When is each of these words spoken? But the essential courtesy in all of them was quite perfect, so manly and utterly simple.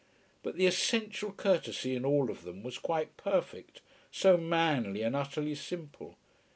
But 0.41 0.55
the 0.55 0.65
essential 0.65 1.31
courtesy 1.31 1.95
in 1.95 2.05
all 2.05 2.31
of 2.31 2.41
them 2.43 2.63
was 2.63 2.79
quite 2.79 3.15
perfect, 3.17 3.81
so 4.09 4.35
manly 4.35 5.03
and 5.03 5.15
utterly 5.15 5.53
simple. 5.53 6.15